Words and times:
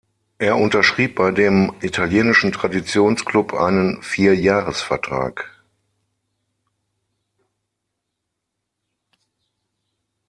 Er 0.39 0.57
unterschrieb 0.57 1.15
bei 1.15 1.29
dem 1.29 1.75
italienischen 1.81 2.51
Traditionsklub 2.51 3.53
einen 3.53 4.01
Vierjahresvertrag. 4.01 5.47